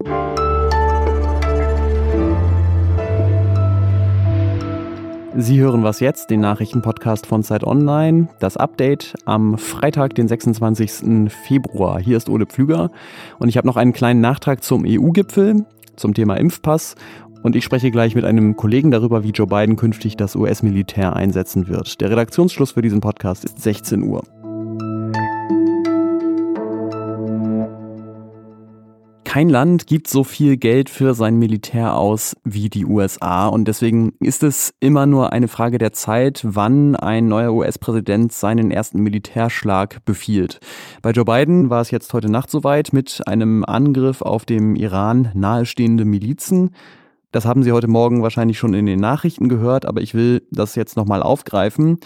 [0.00, 0.06] Sie
[5.58, 8.28] hören was jetzt, den Nachrichtenpodcast von Zeit Online.
[8.38, 11.32] Das Update am Freitag, den 26.
[11.32, 11.98] Februar.
[11.98, 12.92] Hier ist Ole Pflüger
[13.40, 15.66] und ich habe noch einen kleinen Nachtrag zum EU-Gipfel,
[15.96, 16.94] zum Thema Impfpass
[17.42, 21.66] und ich spreche gleich mit einem Kollegen darüber, wie Joe Biden künftig das US-Militär einsetzen
[21.66, 22.00] wird.
[22.00, 24.22] Der Redaktionsschluss für diesen Podcast ist 16 Uhr.
[29.28, 34.14] Kein Land gibt so viel Geld für sein Militär aus wie die USA und deswegen
[34.20, 40.02] ist es immer nur eine Frage der Zeit, wann ein neuer US-Präsident seinen ersten Militärschlag
[40.06, 40.60] befiehlt.
[41.02, 45.30] Bei Joe Biden war es jetzt heute Nacht soweit mit einem Angriff auf dem Iran
[45.34, 46.70] nahestehende Milizen.
[47.30, 50.74] Das haben Sie heute Morgen wahrscheinlich schon in den Nachrichten gehört, aber ich will das
[50.74, 51.98] jetzt nochmal aufgreifen,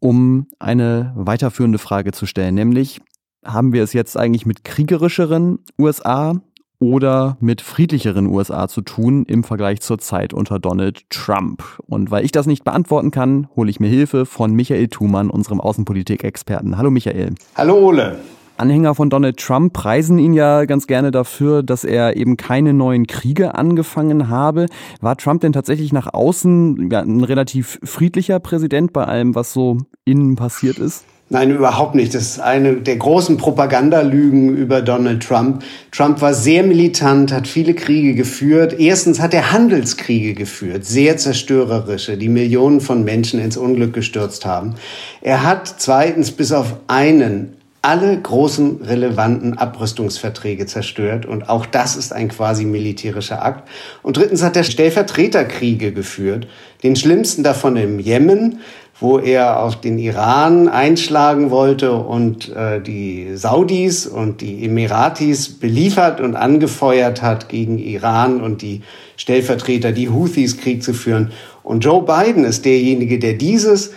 [0.00, 3.02] um eine weiterführende Frage zu stellen, nämlich
[3.44, 6.40] haben wir es jetzt eigentlich mit kriegerischeren USA
[6.82, 11.62] oder mit friedlicheren USA zu tun im Vergleich zur Zeit unter Donald Trump.
[11.86, 15.60] Und weil ich das nicht beantworten kann, hole ich mir Hilfe von Michael Thumann, unserem
[15.60, 16.76] Außenpolitik-Experten.
[16.76, 17.36] Hallo Michael.
[17.54, 18.18] Hallo Ole.
[18.56, 23.06] Anhänger von Donald Trump preisen ihn ja ganz gerne dafür, dass er eben keine neuen
[23.06, 24.66] Kriege angefangen habe.
[25.00, 29.78] War Trump denn tatsächlich nach außen ja, ein relativ friedlicher Präsident bei allem, was so
[30.04, 31.04] innen passiert ist?
[31.32, 32.14] Nein, überhaupt nicht.
[32.14, 35.64] Das ist eine der großen Propagandalügen über Donald Trump.
[35.90, 38.78] Trump war sehr militant, hat viele Kriege geführt.
[38.78, 44.74] Erstens hat er Handelskriege geführt, sehr zerstörerische, die Millionen von Menschen ins Unglück gestürzt haben.
[45.22, 52.12] Er hat zweitens bis auf einen alle großen relevanten Abrüstungsverträge zerstört und auch das ist
[52.12, 53.68] ein quasi militärischer Akt.
[54.04, 56.46] Und drittens hat er Stellvertreterkriege geführt,
[56.84, 58.60] den schlimmsten davon im Jemen,
[59.02, 66.20] wo er auf den Iran einschlagen wollte und äh, die Saudis und die Emiratis beliefert
[66.20, 68.82] und angefeuert hat, gegen Iran und die
[69.16, 71.32] Stellvertreter, die Houthis Krieg zu führen.
[71.64, 73.92] Und Joe Biden ist derjenige, der dieses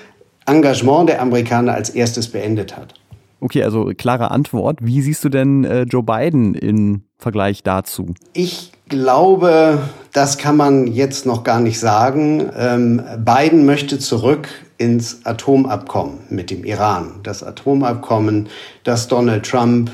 [0.47, 2.95] Engagement der Amerikaner als erstes beendet hat.
[3.41, 4.79] Okay, also klare Antwort.
[4.81, 8.15] Wie siehst du denn äh, Joe Biden im Vergleich dazu?
[8.33, 9.79] Ich glaube,
[10.13, 12.49] das kann man jetzt noch gar nicht sagen.
[12.57, 14.47] Ähm, Biden möchte zurück
[14.77, 17.19] ins Atomabkommen mit dem Iran.
[17.23, 18.49] Das Atomabkommen,
[18.83, 19.91] das Donald Trump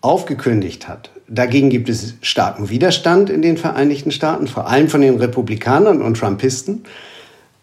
[0.00, 1.10] aufgekündigt hat.
[1.26, 6.18] Dagegen gibt es starken Widerstand in den Vereinigten Staaten, vor allem von den Republikanern und
[6.18, 6.84] Trumpisten.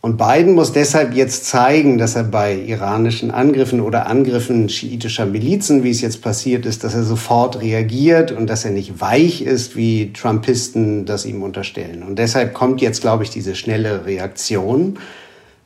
[0.03, 5.83] Und Biden muss deshalb jetzt zeigen, dass er bei iranischen Angriffen oder Angriffen schiitischer Milizen,
[5.83, 9.75] wie es jetzt passiert ist, dass er sofort reagiert und dass er nicht weich ist,
[9.75, 12.01] wie Trumpisten das ihm unterstellen.
[12.01, 14.97] Und deshalb kommt jetzt, glaube ich, diese schnelle Reaktion.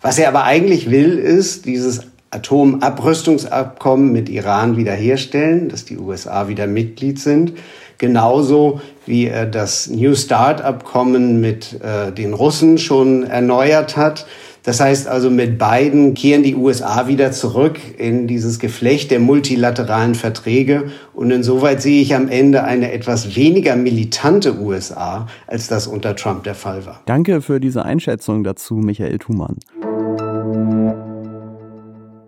[0.05, 6.67] Was er aber eigentlich will, ist dieses Atomabrüstungsabkommen mit Iran wiederherstellen, dass die USA wieder
[6.67, 7.53] Mitglied sind.
[7.97, 14.27] Genauso wie er das New Start-Abkommen mit äh, den Russen schon erneuert hat.
[14.61, 20.13] Das heißt also, mit beiden kehren die USA wieder zurück in dieses Geflecht der multilateralen
[20.13, 20.91] Verträge.
[21.15, 26.43] Und insoweit sehe ich am Ende eine etwas weniger militante USA, als das unter Trump
[26.43, 27.01] der Fall war.
[27.07, 29.57] Danke für diese Einschätzung dazu, Michael Thumann.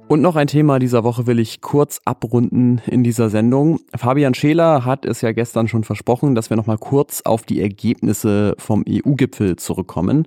[0.07, 3.81] Und noch ein Thema dieser Woche will ich kurz abrunden in dieser Sendung.
[3.93, 7.61] Fabian Scheler hat es ja gestern schon versprochen, dass wir noch mal kurz auf die
[7.61, 10.25] Ergebnisse vom EU-Gipfel zurückkommen.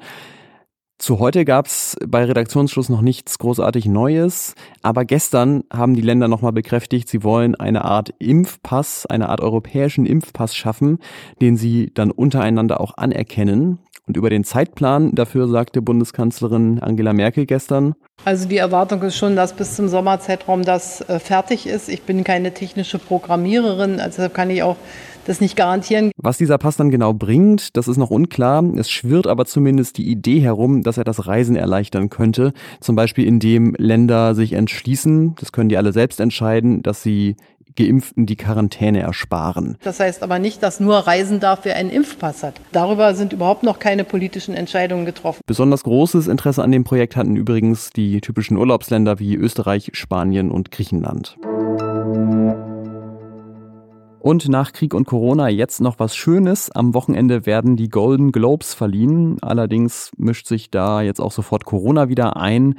[1.01, 6.29] Zu heute gab es bei Redaktionsschluss noch nichts großartig Neues, aber gestern haben die Länder
[6.29, 10.99] nochmal bekräftigt, sie wollen eine Art Impfpass, eine Art europäischen Impfpass schaffen,
[11.41, 13.79] den sie dann untereinander auch anerkennen.
[14.07, 17.95] Und über den Zeitplan dafür sagte Bundeskanzlerin Angela Merkel gestern.
[18.27, 21.89] Also die Erwartung ist schon, dass bis zum Sommerzeitraum das äh, fertig ist.
[21.89, 24.77] Ich bin keine technische Programmiererin, also kann ich auch
[25.27, 26.11] das nicht garantieren.
[26.17, 28.63] Was dieser Pass dann genau bringt, das ist noch unklar.
[28.77, 32.53] Es schwirrt aber zumindest die Idee herum, dass er das Reisen erleichtern könnte.
[32.81, 37.37] Zum Beispiel indem Länder sich entschließen, das können die alle selbst entscheiden, dass sie
[37.77, 39.77] Geimpften die Quarantäne ersparen.
[39.83, 42.61] Das heißt aber nicht, dass nur reisen darf, wer einen Impfpass hat.
[42.73, 45.41] Darüber sind überhaupt noch keine politischen Entscheidungen getroffen.
[45.47, 50.71] Besonders großes Interesse an dem Projekt hatten übrigens die typischen Urlaubsländer wie Österreich, Spanien und
[50.71, 51.37] Griechenland.
[54.21, 56.71] Und nach Krieg und Corona jetzt noch was Schönes.
[56.71, 59.39] Am Wochenende werden die Golden Globes verliehen.
[59.41, 62.75] Allerdings mischt sich da jetzt auch sofort Corona wieder ein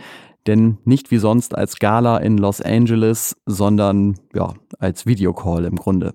[0.47, 6.13] denn nicht wie sonst als Gala in Los Angeles, sondern ja, als Videocall im Grunde.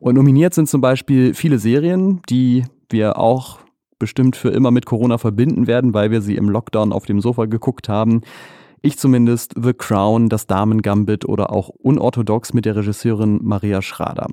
[0.00, 3.60] Und nominiert sind zum Beispiel viele Serien, die wir auch
[3.98, 7.44] bestimmt für immer mit Corona verbinden werden, weil wir sie im Lockdown auf dem Sofa
[7.44, 8.22] geguckt haben.
[8.82, 14.28] Ich zumindest The Crown, das Damen Gambit oder auch Unorthodox mit der Regisseurin Maria Schrader.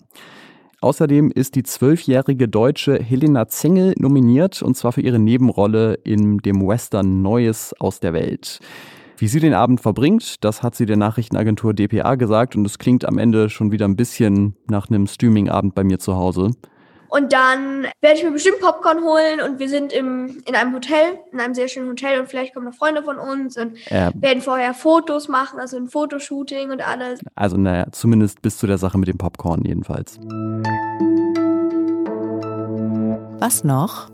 [0.80, 6.66] Außerdem ist die zwölfjährige Deutsche Helena Zengel nominiert, und zwar für ihre Nebenrolle in dem
[6.66, 8.60] Western Neues aus der Welt.
[9.18, 13.04] Wie sie den Abend verbringt, das hat sie der Nachrichtenagentur dpa gesagt und es klingt
[13.04, 16.52] am Ende schon wieder ein bisschen nach einem Streaming-Abend bei mir zu Hause.
[17.10, 21.20] Und dann werde ich mir bestimmt Popcorn holen und wir sind im, in einem Hotel,
[21.32, 24.42] in einem sehr schönen Hotel und vielleicht kommen noch Freunde von uns und äh, werden
[24.42, 27.20] vorher Fotos machen, also ein Fotoshooting und alles.
[27.36, 30.20] Also naja, zumindest bis zu der Sache mit dem Popcorn jedenfalls.
[33.40, 34.10] Was noch?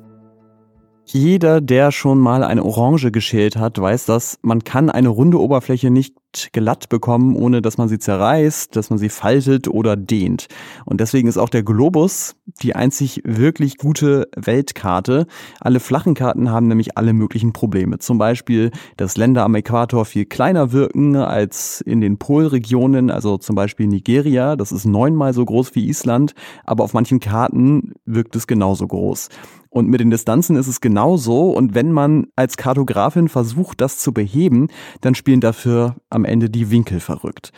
[1.05, 5.89] Jeder, der schon mal eine Orange geschält hat, weiß, dass man kann eine runde Oberfläche
[5.89, 6.15] nicht
[6.51, 10.47] glatt bekommen, ohne dass man sie zerreißt, dass man sie faltet oder dehnt.
[10.85, 15.27] Und deswegen ist auch der Globus die einzig wirklich gute Weltkarte.
[15.59, 17.99] Alle flachen Karten haben nämlich alle möglichen Probleme.
[17.99, 23.55] Zum Beispiel, dass Länder am Äquator viel kleiner wirken als in den Polregionen, also zum
[23.55, 24.55] Beispiel Nigeria.
[24.55, 26.33] Das ist neunmal so groß wie Island,
[26.65, 29.29] aber auf manchen Karten wirkt es genauso groß.
[29.73, 31.49] Und mit den Distanzen ist es genauso.
[31.49, 34.67] Und wenn man als Kartografin versucht, das zu beheben,
[35.01, 37.51] dann spielen dafür am Ende die Winkel verrückt.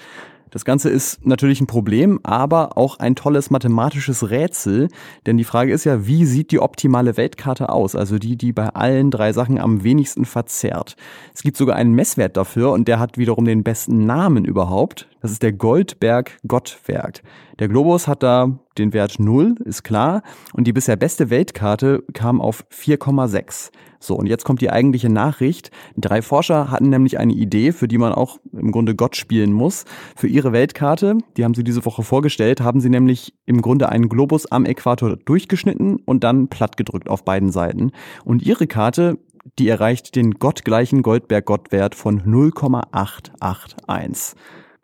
[0.49, 4.87] Das Ganze ist natürlich ein Problem, aber auch ein tolles mathematisches Rätsel,
[5.25, 8.69] denn die Frage ist ja, wie sieht die optimale Weltkarte aus, also die, die bei
[8.69, 10.95] allen drei Sachen am wenigsten verzerrt.
[11.33, 15.09] Es gibt sogar einen Messwert dafür und der hat wiederum den besten Namen überhaupt.
[15.21, 17.21] Das ist der Goldberg-Gottwerk.
[17.59, 20.23] Der Globus hat da den Wert 0, ist klar,
[20.53, 23.71] und die bisher beste Weltkarte kam auf 4,6.
[24.01, 25.71] So, und jetzt kommt die eigentliche Nachricht.
[25.95, 29.85] Drei Forscher hatten nämlich eine Idee, für die man auch im Grunde Gott spielen muss.
[30.17, 34.09] Für ihre Weltkarte, die haben sie diese Woche vorgestellt, haben sie nämlich im Grunde einen
[34.09, 37.93] Globus am Äquator durchgeschnitten und dann plattgedrückt auf beiden Seiten.
[38.25, 39.17] Und ihre Karte,
[39.57, 44.35] die erreicht den gottgleichen Goldberg-Gottwert von 0,881.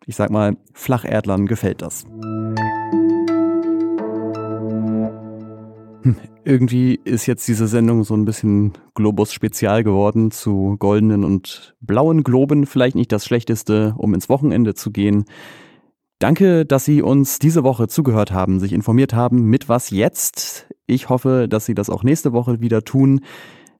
[0.06, 2.04] Ich sag mal, Flacherdlern gefällt das.
[6.02, 12.24] Hm, irgendwie ist jetzt diese Sendung so ein bisschen Globus-Spezial geworden zu goldenen und blauen
[12.24, 12.66] Globen.
[12.66, 15.24] Vielleicht nicht das Schlechteste, um ins Wochenende zu gehen.
[16.18, 20.66] Danke, dass Sie uns diese Woche zugehört haben, sich informiert haben mit was jetzt.
[20.86, 23.20] Ich hoffe, dass Sie das auch nächste Woche wieder tun.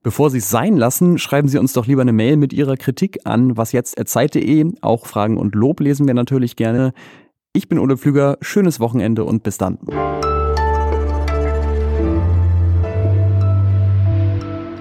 [0.05, 3.21] Bevor Sie es sein lassen, schreiben Sie uns doch lieber eine Mail mit Ihrer Kritik
[3.23, 4.73] an wasjetzt.zeit.de.
[4.81, 6.93] Auch Fragen und Lob lesen wir natürlich gerne.
[7.53, 9.79] Ich bin Ole Pflüger, schönes Wochenende und bis dann.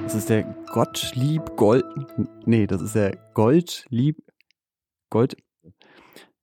[0.03, 1.85] Das ist der Gottlieb Gold.
[2.45, 4.17] Nee, das ist der Goldlieb
[5.11, 5.37] Gold.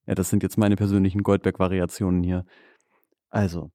[0.07, 2.45] Ja, das sind jetzt meine persönlichen Goldberg-Variationen hier.
[3.29, 3.67] Also.